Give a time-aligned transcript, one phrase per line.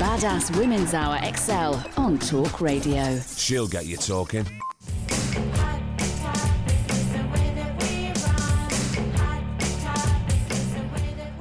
[0.00, 3.20] Badass Women's Hour XL on Talk Radio.
[3.36, 4.46] She'll get you talking.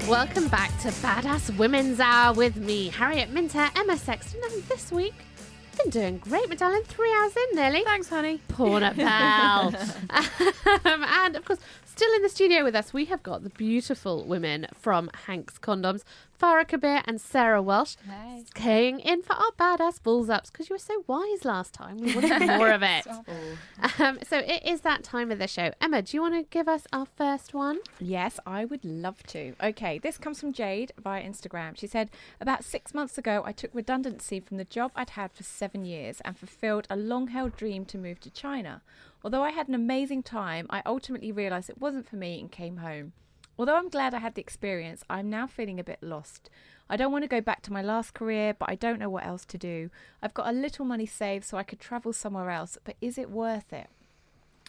[0.10, 5.14] Welcome back to Badass Women's Hour with me, Harriet Minter, Emma Sexton, and this week,
[5.82, 6.84] been doing great, Medallion.
[6.84, 7.84] Three hours in nearly.
[7.86, 8.42] Thanks, honey.
[8.50, 9.68] Porn pal.
[10.10, 11.60] um, and of course,
[12.00, 16.04] still in the studio with us, we have got the beautiful women from HANX Condoms,
[16.42, 18.46] Farah Kabir and Sarah Welsh, Hey.
[18.56, 21.98] staying in for our badass balls ups because you were so wise last time.
[21.98, 23.06] We wanted more of it.
[24.00, 25.74] Um, so it is that time of the show.
[25.82, 27.80] Emma, do you want to give us our first one?
[28.00, 29.54] Yes, I would love to.
[29.62, 31.78] Okay, this comes from Jade via Instagram.
[31.78, 35.44] She said, About six months ago, I took redundancy from the job I'd had for
[35.44, 38.82] seven years and fulfilled a long held dream to move to China.
[39.24, 42.78] Although I had an amazing time, I ultimately realised it wasn't for me and came
[42.78, 43.14] home.
[43.58, 46.50] Although I'm glad I had the experience, I'm now feeling a bit lost.
[46.90, 49.26] I don't want to go back to my last career, but I don't know what
[49.26, 49.90] else to do.
[50.24, 53.30] I've got a little money saved so I could travel somewhere else, but is it
[53.30, 53.88] worth it?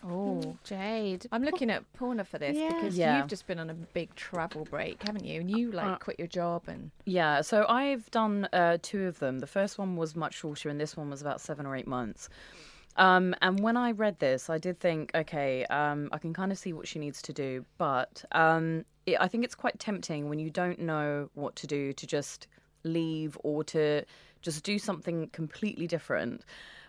[0.02, 1.26] Oh, Jade.
[1.30, 2.68] I'm looking at Poorna for this Yeah.
[2.68, 3.18] because Yeah.
[3.18, 5.40] you've just been on a big travel break, haven't you?
[5.40, 9.18] And you like Uh, quit your job and Yeah, so I've done uh, two of
[9.18, 9.38] them.
[9.40, 12.28] The first one was much shorter, and this one was about seven or eight months.
[12.96, 16.58] Um, and when I read this, I did think, okay, um, I can kind of
[16.58, 20.38] see what she needs to do, but um, it, I think it's quite tempting when
[20.38, 22.46] you don't know what to do to just
[22.82, 24.04] leave or to
[24.42, 26.44] just do something completely different.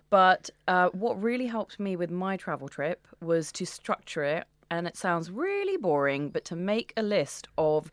[0.10, 4.88] But uh, what really helped me with my travel trip was to structure it, and
[4.88, 7.92] it sounds really boring, but to make a list of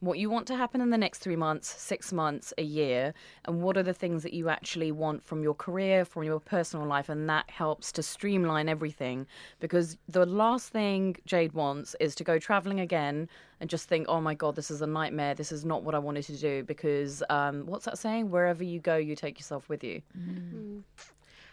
[0.00, 3.12] what you want to happen in the next three months, six months, a year,
[3.46, 6.86] and what are the things that you actually want from your career, from your personal
[6.86, 9.26] life, and that helps to streamline everything.
[9.58, 13.28] Because the last thing Jade wants is to go traveling again
[13.60, 15.34] and just think, oh my God, this is a nightmare.
[15.34, 16.62] This is not what I wanted to do.
[16.62, 18.30] Because um, what's that saying?
[18.30, 20.00] Wherever you go, you take yourself with you.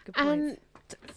[0.04, 0.18] good points.
[0.18, 0.58] And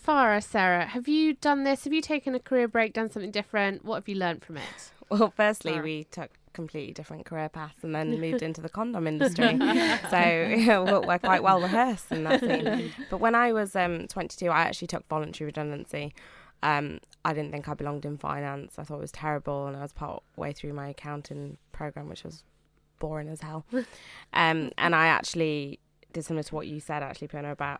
[0.03, 1.83] Farah, Sarah, have you done this?
[1.83, 3.85] Have you taken a career break, done something different?
[3.85, 4.91] What have you learned from it?
[5.09, 5.83] Well, firstly, Sorry.
[5.83, 6.29] we took
[6.59, 9.57] completely different career paths and then moved into the condom industry.
[10.09, 12.91] so we're, quite well rehearsed in that scene.
[13.09, 16.13] But when I was um, 22, I actually took voluntary redundancy.
[16.61, 18.73] Um, I didn't think I belonged in finance.
[18.77, 22.25] I thought it was terrible, and I was part way through my accounting program, which
[22.25, 22.43] was
[22.99, 23.65] boring as hell.
[24.33, 25.79] Um, and I actually
[26.11, 27.79] did similar to what you said, actually, Piano, about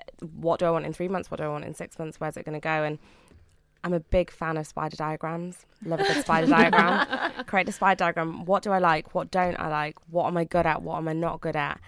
[0.00, 1.30] uh, what do I want in three months?
[1.30, 2.18] What do I want in six months?
[2.18, 2.84] Where's it going to go?
[2.84, 2.98] And
[3.84, 5.66] I'm a big fan of spider diagrams.
[5.84, 7.44] Love a good spider diagram.
[7.46, 8.44] Create a spider diagram.
[8.46, 9.14] What do I like?
[9.14, 9.96] What don't I like?
[10.10, 10.82] What am I good at?
[10.82, 11.78] What am I not good at?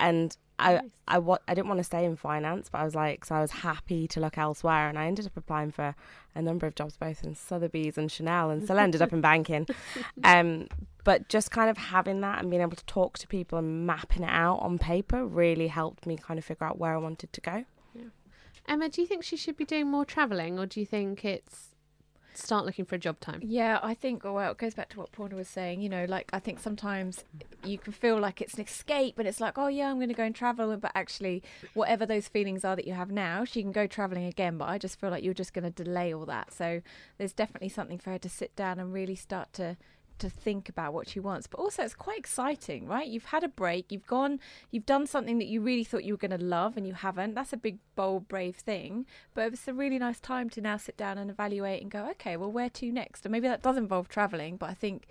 [0.00, 3.24] And I, I, wa- I didn't want to stay in finance, but I was like,
[3.24, 5.94] so I was happy to look elsewhere, and I ended up applying for
[6.34, 9.66] a number of jobs, both in Sotheby's and Chanel, and still ended up in banking.
[10.24, 10.68] Um,
[11.04, 14.22] but just kind of having that and being able to talk to people and mapping
[14.22, 17.40] it out on paper really helped me kind of figure out where I wanted to
[17.42, 17.64] go.
[18.66, 21.74] Emma, do you think she should be doing more travelling, or do you think it's
[22.36, 23.40] start looking for a job time?
[23.42, 25.80] Yeah, I think, oh, well, it goes back to what Poorna was saying.
[25.80, 27.24] You know, like, I think sometimes
[27.62, 30.14] you can feel like it's an escape and it's like, oh, yeah, I'm going to
[30.14, 30.76] go and travel.
[30.76, 31.42] But actually,
[31.74, 34.58] whatever those feelings are that you have now, she can go traveling again.
[34.58, 36.52] But I just feel like you're just going to delay all that.
[36.52, 36.82] So
[37.18, 39.76] there's definitely something for her to sit down and really start to
[40.18, 43.06] to think about what she wants but also it's quite exciting right?
[43.06, 44.40] You've had a break you've gone
[44.70, 47.34] you've done something that you really thought you were going to love and you haven't.
[47.34, 50.96] That's a big bold brave thing but it's a really nice time to now sit
[50.96, 53.24] down and evaluate and go okay well where to next?
[53.24, 55.06] And maybe that does involve traveling but i think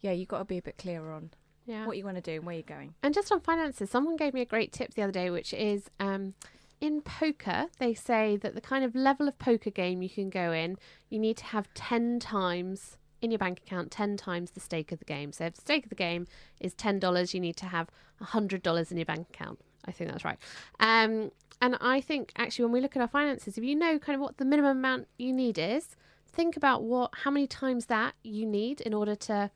[0.00, 1.30] yeah you've got to be a bit clearer on
[1.66, 1.86] Yeah.
[1.86, 2.94] what you want to do and where you're going.
[3.02, 5.90] And just on finances, someone gave me a great tip the other day, which is
[5.98, 6.34] um,
[6.80, 10.52] in poker, they say that the kind of level of poker game you can go
[10.52, 10.76] in,
[11.10, 14.98] you need to have 10 times in your bank account 10 times the stake of
[14.98, 15.32] the game.
[15.32, 16.26] So if the stake of the game
[16.60, 17.88] is $10, you need to have
[18.22, 19.58] $100 in your bank account.
[19.84, 20.38] I think that's right.
[20.80, 21.30] Um,
[21.60, 24.20] and I think actually when we look at our finances, if you know kind of
[24.20, 25.96] what the minimum amount you need is,
[26.30, 29.50] think about what how many times that you need in order to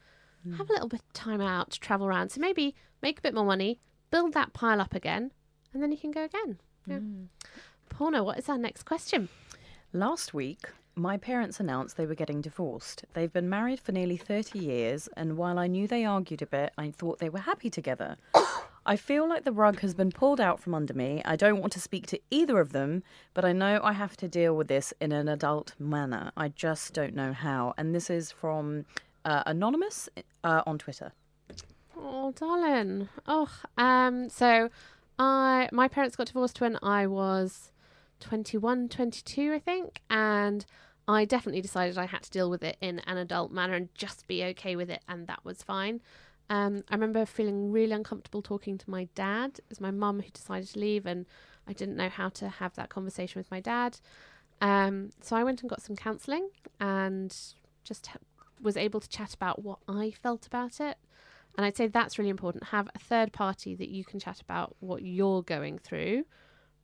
[0.56, 2.31] have a little bit of time out to travel around.
[2.31, 3.79] So maybe make a bit more money,
[4.11, 5.31] build that pile up again,
[5.73, 6.59] and then you can go again.
[6.87, 6.99] Yeah.
[7.91, 9.29] Poorna, what is our next question?
[9.93, 13.04] Last week, my parents announced they were getting divorced.
[13.14, 16.72] They've been married for nearly 30 years, and while I knew they argued a bit,
[16.76, 18.16] I thought they were happy together.
[18.84, 21.22] I feel like the rug has been pulled out from under me.
[21.24, 24.28] I don't want to speak to either of them, but I know I have to
[24.28, 26.32] deal with this in an adult manner.
[26.36, 27.74] I just don't know how.
[27.78, 28.84] And this is from
[29.24, 30.08] uh, Anonymous
[30.42, 31.12] uh, on Twitter.
[31.96, 33.08] Oh, darling.
[33.26, 33.48] Oh,
[33.78, 34.68] um, so
[35.18, 37.70] I my parents got divorced when I was
[38.22, 40.64] 21, 22, I think, and
[41.08, 44.26] I definitely decided I had to deal with it in an adult manner and just
[44.26, 46.00] be okay with it, and that was fine.
[46.48, 49.58] Um, I remember feeling really uncomfortable talking to my dad.
[49.58, 51.26] It was my mum who decided to leave, and
[51.66, 53.98] I didn't know how to have that conversation with my dad.
[54.60, 56.48] Um, so I went and got some counselling
[56.80, 57.36] and
[57.84, 58.08] just
[58.60, 60.96] was able to chat about what I felt about it.
[61.56, 62.64] And I'd say that's really important.
[62.64, 66.25] Have a third party that you can chat about what you're going through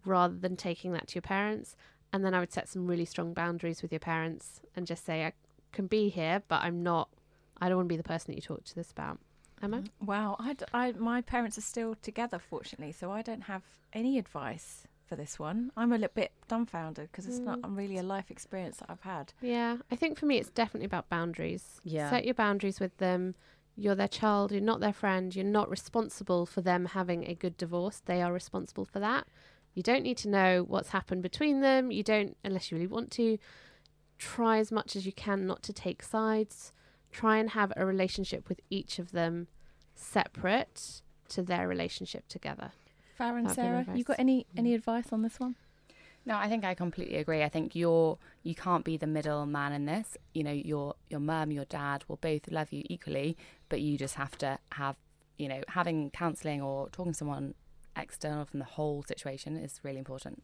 [0.04, 1.76] rather than taking that to your parents.
[2.12, 5.24] And then I would set some really strong boundaries with your parents and just say,
[5.24, 5.32] I
[5.72, 7.08] can be here, but I'm not,
[7.60, 9.18] I don't want to be the person that you talk to this about.
[9.62, 9.78] Emma?
[9.78, 10.06] Mm-hmm.
[10.06, 13.62] Wow, I, I- my parents are still together, fortunately, so I don't have
[13.92, 15.72] any advice for this one.
[15.76, 17.76] I'm a little bit dumbfounded because it's not mm.
[17.76, 19.32] really a life experience that I've had.
[19.40, 21.80] Yeah, I think for me, it's definitely about boundaries.
[21.82, 22.10] Yeah.
[22.10, 23.34] Set your boundaries with them.
[23.74, 27.56] You're their child, you're not their friend, you're not responsible for them having a good
[27.56, 28.02] divorce.
[28.04, 29.28] They are responsible for that.
[29.78, 31.92] You don't need to know what's happened between them.
[31.92, 33.38] You don't, unless you really want to.
[34.18, 36.72] Try as much as you can not to take sides.
[37.12, 39.46] Try and have a relationship with each of them
[39.94, 42.72] separate to their relationship together.
[43.20, 44.58] Farah and That'd Sarah, you got any mm-hmm.
[44.58, 45.54] any advice on this one?
[46.26, 47.44] No, I think I completely agree.
[47.44, 50.16] I think you're you can't be the middle man in this.
[50.34, 53.36] You know, your your mum, your dad will both love you equally,
[53.68, 54.96] but you just have to have
[55.36, 57.54] you know having counselling or talking to someone
[57.98, 60.42] external from the whole situation is really important.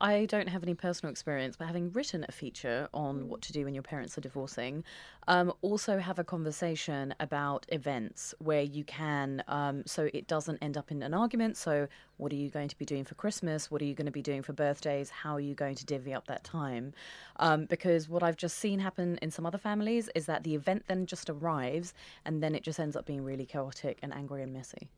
[0.00, 3.64] I don't have any personal experience, but having written a feature on what to do
[3.64, 4.82] when your parents are divorcing,
[5.28, 10.76] um, also have a conversation about events where you can, um, so it doesn't end
[10.76, 11.56] up in an argument.
[11.56, 11.86] So,
[12.16, 13.70] what are you going to be doing for Christmas?
[13.70, 15.10] What are you going to be doing for birthdays?
[15.10, 16.94] How are you going to divvy up that time?
[17.36, 20.84] Um, because what I've just seen happen in some other families is that the event
[20.88, 24.52] then just arrives and then it just ends up being really chaotic and angry and
[24.52, 24.88] messy.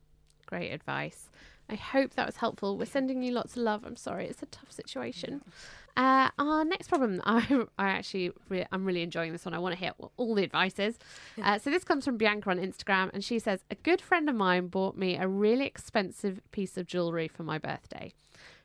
[0.46, 1.30] Great advice.
[1.68, 2.76] I hope that was helpful.
[2.76, 3.84] We're sending you lots of love.
[3.84, 5.42] I'm sorry, it's a tough situation.
[5.96, 9.54] Uh, our next problem, I, I actually, re- I'm really enjoying this one.
[9.54, 10.98] I want to hear what all the advice is.
[11.40, 14.34] Uh, so this comes from Bianca on Instagram, and she says, "A good friend of
[14.34, 18.12] mine bought me a really expensive piece of jewelry for my birthday.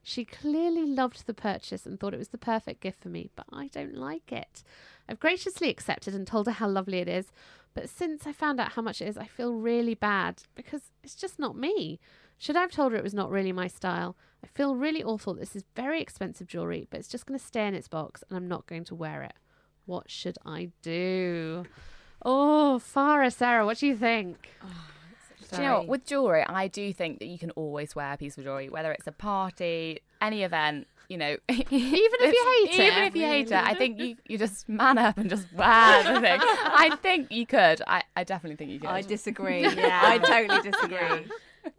[0.01, 3.45] She clearly loved the purchase and thought it was the perfect gift for me, but
[3.51, 4.63] I don't like it.
[5.07, 7.31] I've graciously accepted and told her how lovely it is,
[7.73, 11.15] but since I found out how much it is, I feel really bad because it's
[11.15, 11.99] just not me.
[12.39, 14.15] Should I have told her it was not really my style?
[14.41, 15.33] I feel really awful.
[15.33, 18.37] This is very expensive jewelry, but it's just going to stay in its box and
[18.37, 19.33] I'm not going to wear it.
[19.85, 21.65] What should I do?
[22.23, 24.49] Oh, Farah, Sarah, what do you think?
[25.51, 25.87] Oh, do you know what?
[25.87, 28.91] With jewellery, I do think that you can always wear a piece of jewellery, whether
[28.91, 31.37] it's a party, any event, you know.
[31.49, 32.91] even if you hate it.
[32.91, 36.03] Even if you hate it, I think you, you just man up and just wear
[36.03, 36.39] the thing.
[36.43, 37.81] I think you could.
[37.87, 38.89] I, I definitely think you could.
[38.89, 39.61] I disagree.
[39.63, 41.25] yeah, I totally disagree.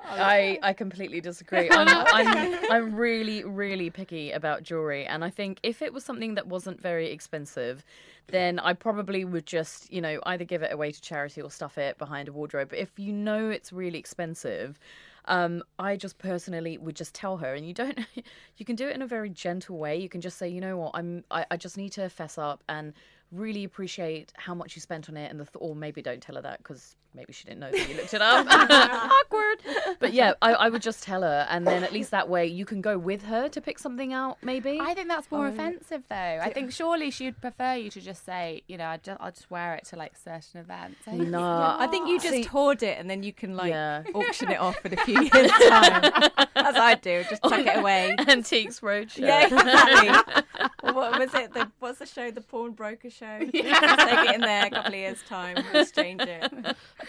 [0.00, 1.68] I, I completely disagree.
[1.70, 5.06] I'm, I'm, I'm really, really picky about jewelry.
[5.06, 7.84] And I think if it was something that wasn't very expensive,
[8.28, 11.78] then I probably would just, you know, either give it away to charity or stuff
[11.78, 12.70] it behind a wardrobe.
[12.70, 14.78] But if you know it's really expensive,
[15.26, 17.98] um, I just personally would just tell her, and you don't,
[18.56, 19.96] you can do it in a very gentle way.
[19.96, 22.62] You can just say, you know what, I'm, I, I just need to fess up
[22.68, 22.92] and
[23.32, 26.36] really appreciate how much you spent on it, and the, th- or maybe don't tell
[26.36, 28.46] her that because maybe she didn't know that you looked it up.
[28.50, 29.96] Awkward.
[29.98, 32.64] But yeah, I, I would just tell her, and then at least that way you
[32.64, 34.38] can go with her to pick something out.
[34.42, 34.78] Maybe.
[34.80, 36.16] I think that's more um, offensive, though.
[36.42, 39.50] I think surely she'd prefer you to just say, you know, I just, I'll just
[39.50, 40.98] wear it to like certain events.
[41.06, 43.70] I think- No, I think you just See- hoard it and then you can like
[43.70, 44.02] Yeah.
[44.14, 46.12] auction it off in a few years' time.
[46.56, 48.14] As I do, just chuck it away.
[48.28, 49.18] Antiques Roadshow.
[49.18, 50.68] Yeah, exactly.
[50.90, 51.52] Or what was it?
[51.54, 52.30] The, what's the show?
[52.30, 53.38] The Pawnbroker Show.
[53.52, 56.52] Just take it in there a couple of years' time, exchange it.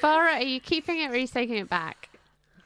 [0.02, 2.10] Farah, are you keeping it or are you taking it back?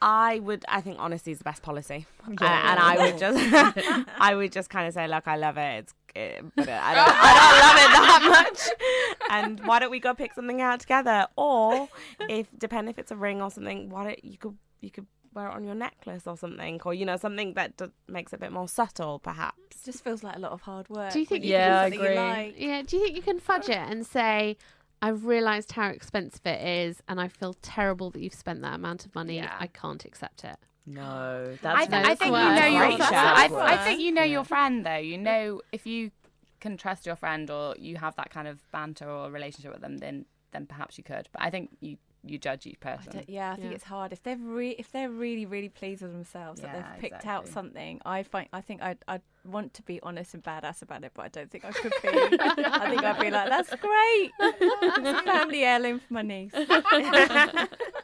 [0.02, 0.64] I would.
[0.68, 3.38] I think honesty is the best policy, Uh, and I would just,
[4.18, 5.78] I would just kind of say, look, I love it.
[5.78, 9.30] It's it, but I don't, I don't love it that much.
[9.30, 11.26] And why don't we go pick something out together?
[11.36, 11.88] Or
[12.20, 15.46] if depending if it's a ring or something, why don't you could you could wear
[15.48, 18.38] it on your necklace or something, or you know something that d- makes it a
[18.40, 19.84] bit more subtle, perhaps.
[19.84, 21.12] just feels like a lot of hard work.
[21.12, 22.18] Do you think when you can- Yeah, I something you agree.
[22.18, 22.54] like.
[22.58, 24.56] Yeah, do you think you can fudge it and say,
[25.00, 29.04] I've realised how expensive it is and I feel terrible that you've spent that amount
[29.06, 29.36] of money.
[29.36, 29.54] Yeah.
[29.60, 30.56] I can't accept it.
[30.86, 32.96] No, I, th- no, I that's think you know your.
[32.96, 34.32] Fr- I, That's I think you know Yeah.
[34.36, 34.96] your friend though.
[34.96, 36.12] You know if you
[36.60, 39.98] can trust your friend or you have that kind of banter or relationship with them,
[39.98, 40.24] then
[40.56, 41.28] then perhaps you could.
[41.32, 41.96] But I think you
[42.28, 43.12] you judge each person.
[43.12, 43.74] don't- yeah, I think Yeah.
[43.76, 47.24] it's hard if they're re- if they're really really pleased with themselves that they've picked
[47.24, 48.00] out something.
[48.04, 51.24] I find I think I'd, I'd want to be honest and badass about it, but
[51.26, 52.08] I don't think I could be.
[52.08, 54.30] I think I'd be like, that's great.
[54.40, 56.52] It's a family heirloom for my niece.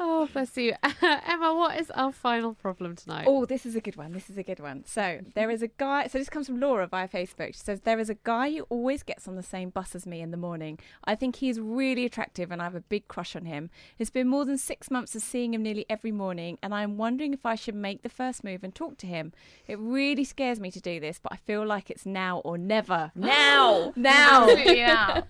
[0.00, 0.74] Oh, bless you.
[1.02, 3.24] Emma, what is our final problem tonight?
[3.26, 4.12] Oh, this is a good one.
[4.12, 4.84] This is a good one.
[4.86, 6.06] So there is a guy.
[6.06, 7.48] So this comes from Laura via Facebook.
[7.54, 10.20] She says there is a guy who always gets on the same bus as me
[10.20, 10.78] in the morning.
[11.04, 13.70] I think he is really attractive, and I have a big crush on him.
[13.98, 16.96] It's been more than six months of seeing him nearly every morning, and I am
[16.96, 19.32] wondering if I should make the first move and talk to him.
[19.66, 23.10] It really scares me to do this, but I feel like it's now or never.
[23.16, 23.92] now.
[23.96, 24.46] Now.
[24.48, 25.22] yeah.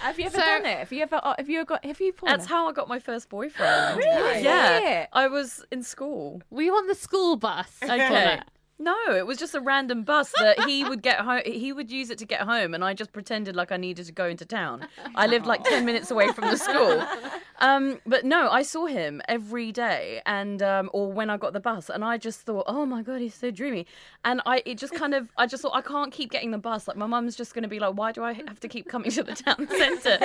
[0.00, 0.78] have you ever So- done it?
[0.78, 1.20] Have you ever?
[1.22, 1.84] uh, Have you ever got?
[1.84, 2.12] Have you?
[2.14, 2.36] Paula?
[2.38, 3.97] That's how I got my first boyfriend.
[3.98, 4.42] Really?
[4.44, 4.80] Yeah.
[4.80, 5.06] Yeah.
[5.12, 6.42] I was in school.
[6.50, 7.70] We on the school bus.
[7.82, 8.40] Okay.
[8.78, 11.42] No, it was just a random bus that he would get home.
[11.44, 14.12] He would use it to get home, and I just pretended like I needed to
[14.12, 14.86] go into town.
[15.16, 17.04] I lived like ten minutes away from the school.
[17.60, 21.60] Um, but no, I saw him every day, and um, or when I got the
[21.60, 23.84] bus, and I just thought, oh my god, he's so dreamy.
[24.24, 26.86] And I, it just kind of, I just thought I can't keep getting the bus.
[26.86, 29.10] Like my mum's just going to be like, why do I have to keep coming
[29.10, 30.18] to the town centre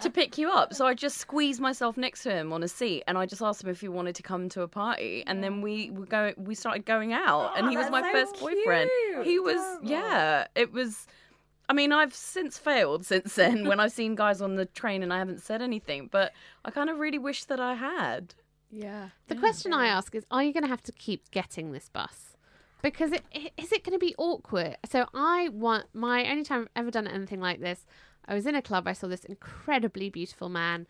[0.00, 0.74] to pick you up?
[0.74, 3.62] So I just squeezed myself next to him on a seat, and I just asked
[3.62, 6.56] him if he wanted to come to a party, and then we were going, we
[6.56, 8.90] started going out, and he was my that's first so boyfriend.
[9.24, 9.88] He was, Adorable.
[9.90, 11.06] yeah, it was.
[11.68, 15.12] I mean, I've since failed since then when I've seen guys on the train and
[15.12, 16.32] I haven't said anything, but
[16.64, 18.34] I kind of really wish that I had.
[18.70, 19.08] Yeah.
[19.28, 22.36] The question I ask is Are you going to have to keep getting this bus?
[22.82, 24.76] Because it, i- is it going to be awkward?
[24.88, 27.84] So, I want my only time I've ever done anything like this,
[28.28, 30.86] I was in a club, I saw this incredibly beautiful man,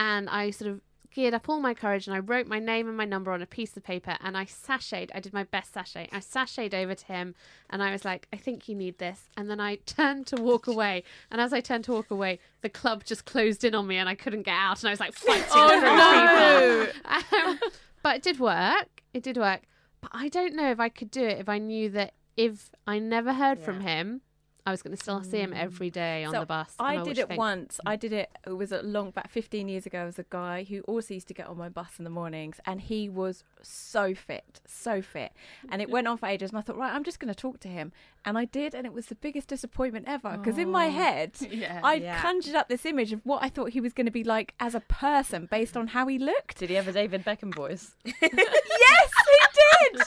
[0.00, 2.96] and I sort of geared up all my courage and I wrote my name and
[2.96, 5.10] my number on a piece of paper and I sashayed.
[5.14, 6.08] I did my best sashay.
[6.12, 7.34] I sashayed over to him
[7.70, 9.28] and I was like, I think you need this.
[9.36, 11.04] And then I turned to walk away.
[11.30, 14.08] And as I turned to walk away, the club just closed in on me and
[14.08, 14.82] I couldn't get out.
[14.82, 15.44] And I was like fighting
[15.80, 17.60] through people.
[17.64, 17.70] Um,
[18.02, 19.02] but it did work.
[19.12, 19.62] It did work.
[20.00, 22.98] But I don't know if I could do it if I knew that if I
[22.98, 24.20] never heard from him,
[24.66, 25.58] I was going to still see him mm.
[25.58, 26.74] every day on So the bus.
[26.78, 27.80] I and did would it think, once.
[27.86, 28.00] I mm.
[28.00, 28.30] did it.
[28.46, 29.98] It was a long back, fifteen years ago.
[29.98, 32.58] There was a guy who also used to get on my bus in the mornings,
[32.66, 35.32] and he was so fit, so fit.
[35.70, 35.92] And it mm.
[35.92, 36.50] went on for ages.
[36.50, 37.92] And I thought, right, I'm just going to talk to him,
[38.24, 40.36] and I did, and it was the biggest disappointment ever.
[40.36, 40.90] Because in my oh.
[40.90, 41.80] head, Yeah.
[41.82, 42.20] I Yeah.
[42.20, 44.74] conjured up this image of what I thought he was going to be like as
[44.74, 46.58] a person based on how he looked.
[46.58, 47.94] Did he have a David Beckham voice?
[48.04, 50.05] yes, he did.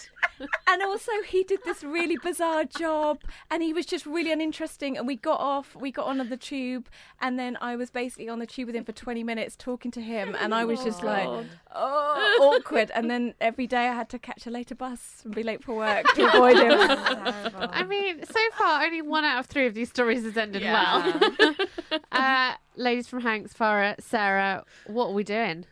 [0.99, 4.97] And also, he did this really bizarre job, and he was just really uninteresting.
[4.97, 6.89] And we got off, we got on the tube,
[7.21, 10.01] and then I was basically on the tube with him for 20 minutes talking to
[10.01, 11.27] him, and I was just like,
[11.73, 12.91] oh, awkward.
[12.93, 15.75] And then every day I had to catch a later bus and be late for
[15.75, 16.73] work to avoid him.
[17.59, 21.21] I mean, so far, only one out of three of these stories has ended well.
[22.11, 25.65] uh, ladies from HANX, Farah, Sarah, what are we doing?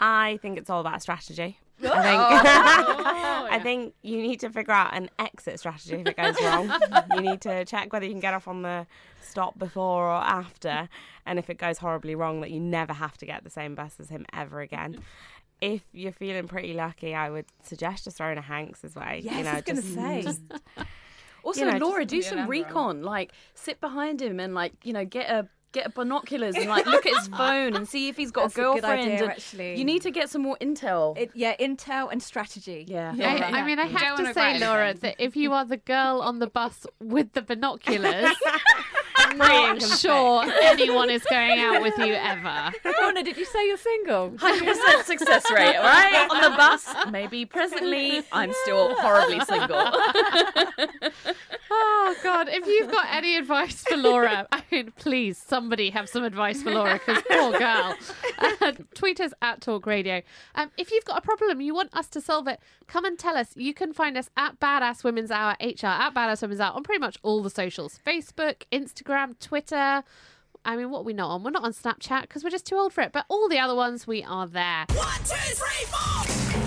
[0.00, 1.60] I think it's all about strategy.
[1.82, 6.16] I think oh, I think you need to figure out an exit strategy if it
[6.16, 6.72] goes wrong.
[7.14, 8.86] you need to check whether you can get off on the
[9.20, 10.88] stop before or after,
[11.26, 13.96] and if it goes horribly wrong, that you never have to get the same bus
[14.00, 14.98] as him ever again.
[15.60, 19.22] If you're feeling pretty lucky, I would suggest just throwing a HANX way.
[19.24, 20.22] Yes, you know, I was going to just, say.
[20.22, 20.42] just
[21.42, 23.02] Also, You know, Laura, just do some recon.
[23.02, 27.04] Like, sit behind him and like, you know, get a get binoculars and like look
[27.06, 29.12] at his phone and see if he's got That's a a good girlfriend.
[29.12, 29.78] idea, actually.
[29.78, 31.16] You need to get some more intel.
[31.18, 32.84] It, yeah, intel and strategy.
[32.88, 33.12] yeah.
[33.18, 35.00] I, I mean, I You have to say, regret Laura, anything.
[35.18, 38.34] that if you are the girl on the bus with the binoculars,
[39.18, 42.72] I'm not sure anyone is going out with you ever.
[43.00, 44.30] Donna, did you say you're single?
[44.30, 46.28] 100% success rate, all right?
[46.30, 49.84] On the bus, maybe presently, I'm still horribly single.
[51.78, 52.48] Oh God!
[52.48, 56.70] If you've got any advice for Laura, I mean, please, somebody have some advice for
[56.70, 57.94] Laura because poor girl.
[58.38, 60.22] Uh, tweet us at Talk Radio.
[60.54, 63.36] Um, if you've got a problem, you want us to solve it, come and tell
[63.36, 63.56] us.
[63.56, 67.00] You can find us at Badass Women's Hour HR at Badass Women's Hour on pretty
[67.00, 70.02] much all the socials: Facebook, Instagram, Twitter.
[70.64, 71.42] I mean, what are we not on?
[71.44, 73.12] We're not on Snapchat because we're just too old for it.
[73.12, 74.86] But all the other ones, we are there.
[74.94, 76.65] One, two, three, four.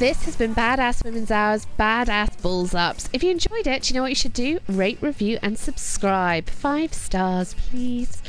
[0.00, 3.10] This has been Badass Women's Hours, Badass Balls Ups.
[3.12, 4.58] If you enjoyed it, you know what you should do?
[4.66, 6.48] Rate, review, and subscribe.
[6.48, 8.22] Five stars, please.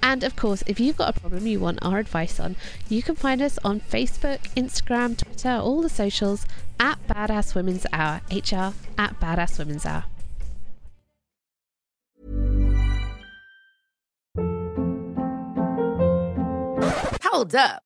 [0.00, 2.54] And of course, if you've got a problem you want our advice on,
[2.88, 6.46] you can find us on Facebook, Instagram, Twitter, all the socials
[6.78, 8.20] at Badass Women's Hour.
[8.30, 10.04] HR at Badass Women's Hour.
[17.24, 17.85] Hold up.